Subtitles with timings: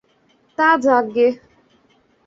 [0.57, 1.27] তা যাক গে।